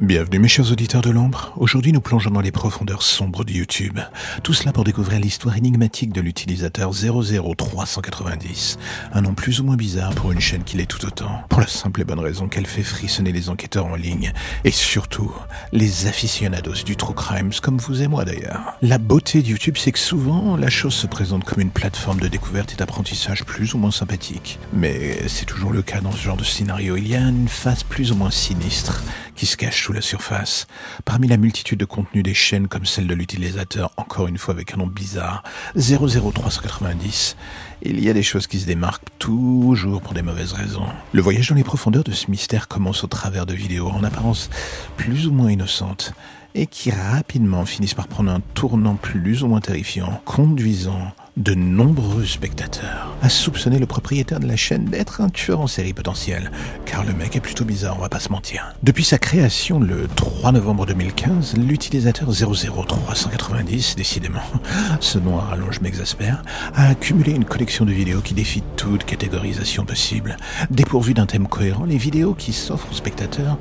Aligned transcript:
Bienvenue 0.00 0.38
mes 0.38 0.48
chers 0.48 0.72
auditeurs 0.72 1.02
de 1.02 1.10
l'ombre. 1.10 1.52
Aujourd'hui 1.58 1.92
nous 1.92 2.00
plongeons 2.00 2.30
dans 2.30 2.40
les 2.40 2.52
profondeurs 2.52 3.02
sombres 3.02 3.44
de 3.44 3.52
YouTube. 3.52 4.00
Tout 4.42 4.54
cela 4.54 4.72
pour 4.72 4.84
découvrir 4.84 5.20
l'histoire 5.20 5.58
énigmatique 5.58 6.10
de 6.10 6.22
l'utilisateur 6.22 6.92
00390. 6.92 8.78
Un 9.12 9.20
nom 9.20 9.34
plus 9.34 9.60
ou 9.60 9.64
moins 9.64 9.76
bizarre 9.76 10.14
pour 10.14 10.32
une 10.32 10.40
chaîne 10.40 10.64
qui 10.64 10.78
l'est 10.78 10.86
tout 10.86 11.04
autant. 11.04 11.42
Pour 11.50 11.60
la 11.60 11.66
simple 11.66 12.00
et 12.00 12.04
bonne 12.04 12.18
raison 12.18 12.48
qu'elle 12.48 12.64
fait 12.64 12.82
frissonner 12.82 13.30
les 13.30 13.50
enquêteurs 13.50 13.84
en 13.84 13.94
ligne. 13.94 14.32
Et 14.64 14.70
surtout, 14.70 15.30
les 15.72 16.06
aficionados 16.06 16.82
du 16.82 16.96
true 16.96 17.12
crimes 17.12 17.52
comme 17.60 17.76
vous 17.76 18.00
et 18.00 18.08
moi 18.08 18.24
d'ailleurs. 18.24 18.78
La 18.80 18.96
beauté 18.96 19.42
de 19.42 19.48
YouTube 19.48 19.76
c'est 19.76 19.92
que 19.92 19.98
souvent 19.98 20.56
la 20.56 20.70
chose 20.70 20.94
se 20.94 21.08
présente 21.08 21.44
comme 21.44 21.60
une 21.60 21.68
plateforme 21.68 22.20
de 22.20 22.28
découverte 22.28 22.72
et 22.72 22.76
d'apprentissage 22.76 23.44
plus 23.44 23.74
ou 23.74 23.78
moins 23.78 23.90
sympathique. 23.90 24.58
Mais 24.72 25.28
c'est 25.28 25.44
toujours 25.44 25.72
le 25.72 25.82
cas 25.82 26.00
dans 26.00 26.12
ce 26.12 26.22
genre 26.22 26.38
de 26.38 26.44
scénario. 26.44 26.96
Il 26.96 27.06
y 27.06 27.16
a 27.16 27.20
une 27.20 27.48
face 27.48 27.82
plus 27.82 28.12
ou 28.12 28.14
moins 28.14 28.30
sinistre 28.30 29.02
qui 29.36 29.44
se 29.44 29.58
cache 29.58 29.89
la 29.92 30.00
surface. 30.00 30.66
Parmi 31.04 31.28
la 31.28 31.36
multitude 31.36 31.78
de 31.78 31.84
contenus 31.84 32.22
des 32.22 32.34
chaînes 32.34 32.68
comme 32.68 32.86
celle 32.86 33.06
de 33.06 33.14
l'utilisateur, 33.14 33.92
encore 33.96 34.28
une 34.28 34.38
fois 34.38 34.54
avec 34.54 34.74
un 34.74 34.78
nom 34.78 34.86
bizarre, 34.86 35.42
00390, 35.76 37.36
il 37.82 38.02
y 38.02 38.08
a 38.10 38.12
des 38.12 38.22
choses 38.22 38.46
qui 38.46 38.60
se 38.60 38.66
démarquent 38.66 39.08
toujours 39.18 40.00
pour 40.00 40.14
des 40.14 40.22
mauvaises 40.22 40.52
raisons. 40.52 40.86
Le 41.12 41.22
voyage 41.22 41.48
dans 41.48 41.54
les 41.54 41.64
profondeurs 41.64 42.04
de 42.04 42.12
ce 42.12 42.30
mystère 42.30 42.68
commence 42.68 43.04
au 43.04 43.06
travers 43.06 43.46
de 43.46 43.54
vidéos 43.54 43.88
en 43.88 44.04
apparence 44.04 44.50
plus 44.96 45.26
ou 45.26 45.32
moins 45.32 45.50
innocentes 45.50 46.12
et 46.54 46.66
qui 46.66 46.90
rapidement 46.90 47.64
finissent 47.64 47.94
par 47.94 48.08
prendre 48.08 48.30
un 48.30 48.40
tournant 48.54 48.96
plus 48.96 49.42
ou 49.42 49.48
moins 49.48 49.60
terrifiant, 49.60 50.20
conduisant 50.24 51.12
de 51.36 51.54
nombreux 51.54 52.24
spectateurs 52.24 53.14
à 53.22 53.28
soupçonner 53.28 53.78
le 53.78 53.86
propriétaire 53.86 54.40
de 54.40 54.46
la 54.46 54.56
chaîne 54.56 54.86
d'être 54.86 55.20
un 55.20 55.28
tueur 55.28 55.60
en 55.60 55.66
série 55.66 55.92
potentiel, 55.92 56.50
car 56.86 57.04
le 57.04 57.12
mec 57.12 57.36
est 57.36 57.40
plutôt 57.40 57.64
bizarre, 57.64 57.96
on 57.98 58.00
va 58.00 58.08
pas 58.08 58.20
se 58.20 58.30
mentir. 58.30 58.74
Depuis 58.82 59.04
sa 59.04 59.18
création 59.18 59.78
le 59.78 60.08
3 60.16 60.52
novembre 60.52 60.86
2015, 60.86 61.56
l'utilisateur 61.56 62.30
00390, 62.30 63.96
décidément, 63.96 64.40
ce 65.00 65.18
nom 65.18 65.38
à 65.38 65.42
rallonge 65.42 65.80
m'exaspère, 65.80 66.42
a 66.74 66.88
accumulé 66.88 67.32
une 67.32 67.44
collection 67.44 67.84
de 67.84 67.92
vidéos 67.92 68.20
qui 68.20 68.34
défient 68.34 68.64
toute 68.76 69.04
catégorisation 69.04 69.84
possible. 69.84 70.36
Dépourvues 70.70 71.14
d'un 71.14 71.26
thème 71.26 71.46
cohérent, 71.46 71.84
les 71.84 71.98
vidéos 71.98 72.34
qui 72.34 72.52
s'offrent 72.52 72.90
aux 72.90 72.96
spectateurs 72.96 73.58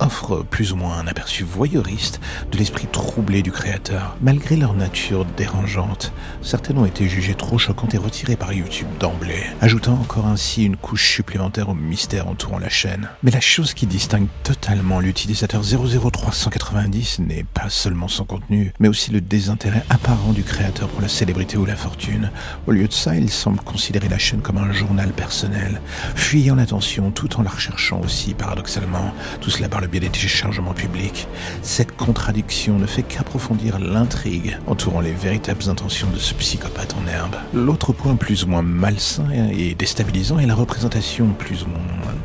offrent 0.00 0.42
plus 0.42 0.72
ou 0.72 0.76
moins 0.76 0.98
un 0.98 1.06
aperçu 1.06 1.44
voyeuriste 1.44 2.20
de 2.50 2.58
l'esprit 2.58 2.86
troublé 2.90 3.42
du 3.42 3.52
créateur. 3.52 4.16
Malgré 4.20 4.56
leur 4.56 4.74
nature 4.74 5.24
dérangeante, 5.36 6.12
certaines 6.40 6.78
ont 6.78 6.86
été 6.86 7.08
jugées 7.12 7.34
trop 7.34 7.58
choquantes 7.58 7.92
et 7.92 7.98
retirées 7.98 8.36
par 8.36 8.54
YouTube 8.54 8.88
d'emblée, 8.98 9.44
ajoutant 9.60 9.92
encore 9.92 10.26
ainsi 10.26 10.64
une 10.64 10.78
couche 10.78 11.12
supplémentaire 11.12 11.68
au 11.68 11.74
mystère 11.74 12.26
entourant 12.26 12.58
la 12.58 12.70
chaîne. 12.70 13.10
Mais 13.22 13.30
la 13.30 13.40
chose 13.40 13.74
qui 13.74 13.86
distingue 13.86 14.28
totalement 14.44 14.98
l'utilisateur 14.98 15.60
00390 15.62 17.18
n'est 17.18 17.44
pas 17.44 17.68
seulement 17.68 18.08
son 18.08 18.24
contenu, 18.24 18.72
mais 18.80 18.88
aussi 18.88 19.10
le 19.10 19.20
désintérêt 19.20 19.84
apparent 19.90 20.32
du 20.32 20.42
créateur 20.42 20.88
pour 20.88 21.02
la 21.02 21.08
célébrité 21.08 21.58
ou 21.58 21.66
la 21.66 21.76
fortune. 21.76 22.30
Au 22.66 22.72
lieu 22.72 22.88
de 22.88 22.92
ça, 22.94 23.14
il 23.14 23.28
semble 23.28 23.60
considérer 23.60 24.08
la 24.08 24.18
chaîne 24.18 24.40
comme 24.40 24.56
un 24.56 24.72
journal 24.72 25.12
personnel, 25.12 25.82
fuyant 26.14 26.54
l'attention 26.54 27.10
tout 27.10 27.38
en 27.38 27.42
la 27.42 27.50
recherchant 27.50 28.00
aussi 28.00 28.32
paradoxalement, 28.32 29.12
tout 29.42 29.50
cela 29.50 29.68
par 29.68 29.82
le 29.82 29.86
biais 29.86 30.00
des 30.00 30.08
téléchargements 30.08 30.72
publics. 30.72 31.28
Cette 31.60 31.94
contradiction 31.94 32.78
ne 32.78 32.86
fait 32.86 33.02
qu'approfondir 33.02 33.78
l'intrigue 33.78 34.56
entourant 34.66 35.00
les 35.00 35.12
véritables 35.12 35.68
intentions 35.68 36.08
de 36.08 36.18
ce 36.18 36.32
psychopathe 36.32 36.96
L'autre 37.54 37.92
point 37.92 38.16
plus 38.16 38.44
ou 38.44 38.48
moins 38.48 38.62
malsain 38.62 39.26
et 39.30 39.74
déstabilisant 39.74 40.38
est 40.38 40.46
la 40.46 40.54
représentation 40.54 41.28
plus 41.38 41.64
ou 41.64 41.68
moins 41.68 41.80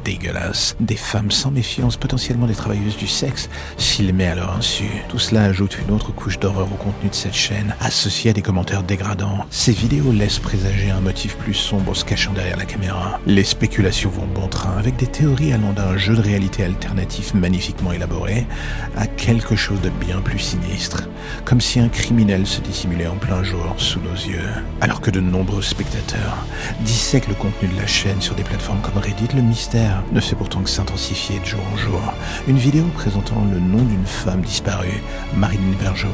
dégueulasse 0.05 0.75
des 0.79 0.95
femmes 0.95 1.31
sans 1.31 1.51
méfiance, 1.51 1.97
potentiellement 1.97 2.47
des 2.47 2.55
travailleuses 2.55 2.95
du 2.95 3.07
sexe, 3.07 3.49
filmées 3.77 4.27
à 4.27 4.35
leur 4.35 4.55
insu. 4.55 4.85
Tout 5.09 5.19
cela 5.19 5.43
ajoute 5.43 5.77
une 5.85 5.93
autre 5.93 6.13
couche 6.13 6.39
d'horreur 6.39 6.67
au 6.71 6.75
contenu 6.75 7.09
de 7.09 7.15
cette 7.15 7.33
chaîne, 7.33 7.75
associée 7.81 8.31
à 8.31 8.33
des 8.33 8.41
commentaires 8.41 8.83
dégradants. 8.83 9.45
Ces 9.49 9.73
vidéos 9.73 10.11
laissent 10.11 10.39
présager 10.39 10.91
un 10.91 11.01
motif 11.01 11.35
plus 11.35 11.53
sombre 11.53 11.93
se 11.93 12.05
cachant 12.05 12.31
derrière 12.31 12.57
la 12.57 12.65
caméra. 12.65 13.19
Les 13.25 13.43
spéculations 13.43 14.09
vont 14.09 14.27
bon 14.27 14.47
train, 14.47 14.77
avec 14.77 14.95
des 14.95 15.07
théories 15.07 15.51
allant 15.51 15.73
d'un 15.73 15.97
jeu 15.97 16.15
de 16.15 16.21
réalité 16.21 16.63
alternatif 16.63 17.33
magnifiquement 17.33 17.91
élaboré 17.91 18.47
à 18.95 19.07
quelque 19.07 19.55
chose 19.55 19.81
de 19.81 19.89
bien 19.89 20.21
plus 20.21 20.39
sinistre, 20.39 21.09
comme 21.43 21.59
si 21.59 21.79
un 21.79 21.89
criminel 21.89 22.47
se 22.47 22.61
dissimulait 22.61 23.07
en 23.07 23.17
plein 23.17 23.43
jour 23.43 23.75
sous 23.77 23.99
nos 23.99 24.13
yeux. 24.13 24.49
Alors 24.79 25.01
que 25.01 25.09
de 25.09 25.19
nombreux 25.19 25.63
spectateurs 25.63 26.45
dissèquent 26.81 27.29
le 27.29 27.33
contenu 27.33 27.67
de 27.67 27.75
la 27.77 27.87
chaîne 27.87 28.21
sur 28.21 28.35
des 28.35 28.43
plateformes 28.43 28.79
comme 28.81 29.01
Reddit, 29.01 29.35
le 29.35 29.41
mystère 29.41 30.03
ne 30.11 30.19
fait 30.19 30.35
pourtant 30.35 30.61
que 30.61 30.69
s'intensifier 30.69 31.39
de 31.39 31.45
jour 31.45 31.61
en 31.73 31.77
jour. 31.77 31.99
Une 32.47 32.57
vidéo 32.57 32.83
présentant 32.93 33.43
le 33.51 33.59
nom 33.59 33.83
d'une 33.83 34.05
femme 34.05 34.41
disparue, 34.41 35.01
Marine 35.35 35.73
Bergeron, 35.81 36.11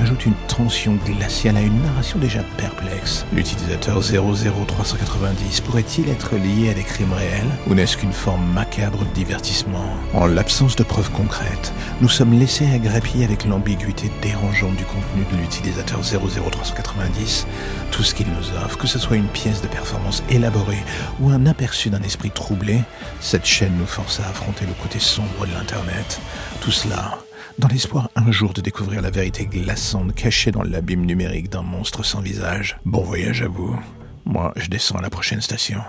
ajoute 0.00 0.24
une 0.24 0.34
tension 0.48 0.96
glaciale 1.04 1.58
à 1.58 1.60
une 1.60 1.82
narration 1.82 2.18
déjà 2.18 2.40
perplexe. 2.56 3.26
L'utilisateur 3.34 4.00
00390 4.00 5.60
pourrait-il 5.60 6.08
être 6.08 6.36
lié 6.36 6.70
à 6.70 6.74
des 6.74 6.84
crimes 6.84 7.12
réels 7.12 7.50
ou 7.66 7.74
n'est-ce 7.74 7.98
qu'une 7.98 8.12
forme 8.12 8.46
macabre 8.54 9.00
de 9.00 9.14
divertissement? 9.14 9.84
En 10.14 10.26
l'absence 10.26 10.74
de 10.74 10.84
preuves 10.84 11.10
concrètes, 11.10 11.72
nous 12.00 12.08
sommes 12.08 12.32
laissés 12.38 12.66
à 12.72 12.78
grappiller 12.78 13.26
avec 13.26 13.44
l'ambiguïté 13.44 14.10
dérangeante 14.22 14.76
du 14.76 14.84
contenu 14.84 15.24
de 15.30 15.36
l'utilisateur 15.36 16.00
00390 16.00 17.46
tout 17.90 18.02
ce 18.02 18.14
qu'il 18.14 18.28
nous 18.28 18.50
offre, 18.64 18.78
que 18.78 18.86
ce 18.86 18.98
soit 18.98 19.16
une 19.16 19.28
pièce 19.28 19.62
de 19.62 19.68
performance 19.68 20.22
élaborée 20.30 20.82
ou 21.20 21.30
un 21.30 21.46
aperçu 21.46 21.90
d'un 21.90 22.02
esprit 22.02 22.30
troublé, 22.30 22.80
cette 23.20 23.46
chaîne 23.46 23.76
nous 23.78 23.86
force 23.86 24.20
à 24.20 24.28
affronter 24.28 24.66
le 24.66 24.72
côté 24.82 24.98
sombre 24.98 25.46
de 25.46 25.52
l'Internet. 25.52 26.20
Tout 26.60 26.70
cela 26.70 27.18
dans 27.58 27.68
l'espoir 27.68 28.08
un 28.16 28.32
jour 28.32 28.54
de 28.54 28.62
découvrir 28.62 29.02
la 29.02 29.10
vérité 29.10 29.44
glaçante 29.44 30.14
cachée 30.14 30.50
dans 30.50 30.62
l'abîme 30.62 31.04
numérique 31.04 31.50
d'un 31.50 31.62
monstre 31.62 32.02
sans 32.02 32.20
visage. 32.20 32.78
Bon 32.86 33.02
voyage 33.02 33.42
à 33.42 33.48
vous. 33.48 33.78
Moi, 34.24 34.52
je 34.56 34.68
descends 34.68 34.96
à 34.96 35.02
la 35.02 35.10
prochaine 35.10 35.42
station. 35.42 35.80